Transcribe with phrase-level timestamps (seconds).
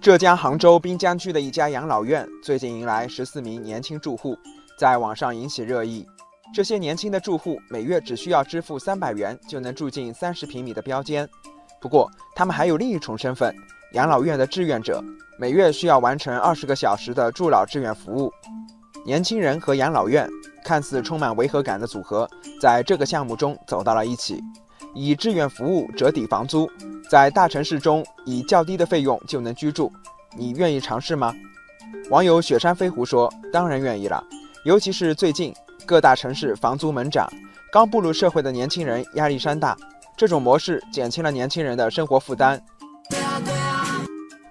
[0.00, 4.34] 浙江杭州滨江区的一家养老院最近迎来十四名年轻住户，
[4.78, 6.06] 在网上引起热议。
[6.54, 11.28] 这些年轻的住户每月只需要支付三百元就能住进三十平米的标间。
[11.82, 13.54] 不过，他们还有另一重身份——
[13.92, 15.04] 养老院的志愿者，
[15.38, 18.32] 每月需要完成二十个小时的助老志愿服务。
[19.04, 20.26] 年轻人和养老院
[20.64, 22.26] 看似充满违和感的组合，
[22.58, 24.42] 在这个项目中走到了一起，
[24.94, 26.70] 以志愿服务折抵房租。
[27.08, 29.92] 在大城市中，以较低的费用就能居住，
[30.36, 31.34] 你愿意尝试吗？
[32.08, 34.24] 网友雪山飞狐说：“当然愿意了，
[34.64, 35.52] 尤其是最近
[35.84, 37.28] 各大城市房租猛涨，
[37.72, 39.76] 刚步入社会的年轻人压力山大，
[40.16, 42.62] 这种模式减轻了年轻人的生活负担。”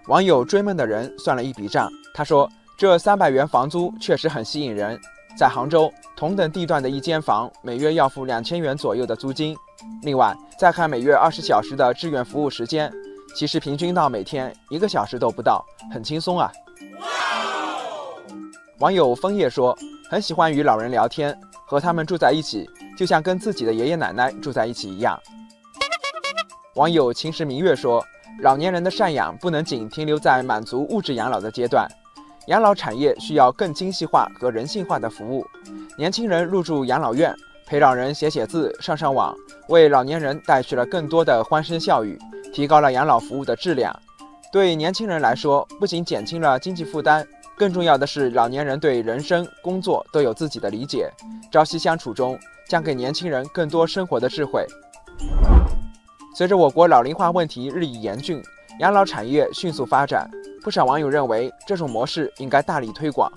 [0.08, 4.99] 网友追梦的人算了一笔账，他说：“这三百元房租确实很吸引人，
[5.38, 9.55] 在杭州同等地段的一间房，每月要付两千元左右的租金。”
[10.01, 12.91] 另外，再看每月二十小时的志愿服务时间，
[13.35, 16.52] 其实平均到每天一个小时都不到，很轻松啊。
[18.80, 19.77] 网友枫叶说，
[20.09, 25.19] 很喜欢与老人聊天，和他们住在一起，就像跟自己的爷爷奶奶住在一起一样。
[26.75, 28.02] 网友秦时明月说，
[28.41, 31.88] 老年人的赡养不能仅停留在满足物质养老的阶段，
[32.47, 35.45] 养老产业需要更精细化和人性化的服务。
[35.97, 37.35] 年轻人入住养老院。
[37.70, 39.31] 陪老人写写字、上上网，
[39.67, 42.17] 为老年人带去了更多的欢声笑语，
[42.52, 43.95] 提高了养老服务的质量。
[44.52, 47.23] 对年轻人来说，不仅减轻了经济负担，
[47.56, 51.12] 更重要的是，老年人对人生、工作都有自己的理解，
[51.52, 54.66] 朝夕相处中将给年轻人更多生活的智慧。
[56.34, 58.42] 随着我国老龄化问题日益严峻，
[58.80, 60.28] 养老产业迅速发展，
[60.64, 63.31] 不少网友认为这种模式应该大力推广，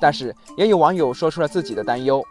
[0.00, 2.24] 但是也有网友说出了自己的担忧。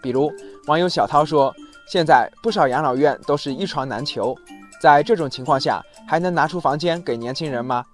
[0.00, 0.32] 比如，
[0.66, 1.54] 网友小涛说
[1.90, 4.36] ：“现在不少养老院都是一床难求，
[4.80, 7.84] 在这种情况下，还能拿出房间给年轻人吗？”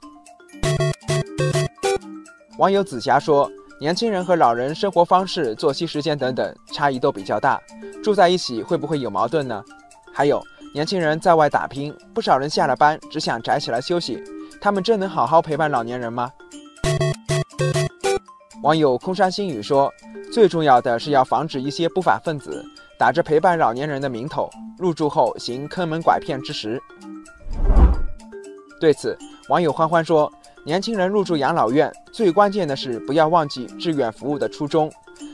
[2.58, 7.60] 网友紫霞说：“年轻人和老人生活方式、作息时间等等差异都比较大，
[8.02, 9.64] 住在一起会不会有矛盾呢？
[10.12, 10.42] 还有，
[10.74, 14.22] 年轻人在外打拼，不少人下了班只想宅起来休息，
[14.60, 16.30] 他们真能好好陪伴老年人吗？”
[18.64, 19.92] 网友空山新雨说。
[20.32, 22.64] 最重要的是要防止一些不法分子
[22.98, 26.82] 打着陪伴老年人的名头入住后行坑蒙拐骗之实。
[28.80, 29.16] 对此，
[29.48, 30.32] 网友欢欢说
[30.64, 34.90] ：“年轻人入住养老院，最关键的是不要忘记志愿服务的初衷。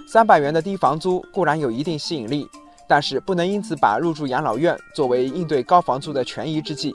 [0.07, 2.47] 三百元的低房租固然有一定吸引力，
[2.87, 6.95] 但是不能因此把入住养老院作为应对高房租的权宜之计。”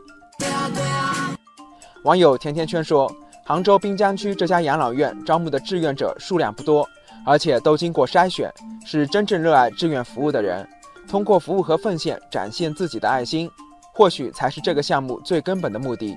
[2.04, 3.12] 网友甜甜圈说
[3.46, 6.86] ：“杭州滨江区这家养老院招募的志愿者数量不多。”
[7.28, 8.54] 而且都经过筛选，
[8.86, 10.68] 是真正热爱志愿服务的人，
[11.08, 13.50] 通过服务和奉献展现自己的爱心，
[13.96, 16.16] 或许才是这个项目最根本的目的。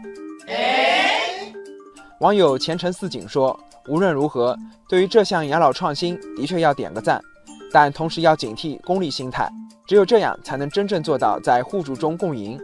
[2.20, 4.54] 网友前程似锦说：“无论如何，
[4.86, 7.18] 对于这项养老创新，的确要点个赞，
[7.72, 9.50] 但同时要警惕功利心态，
[9.86, 12.60] 只有这样才能真正做到在互助中共赢。”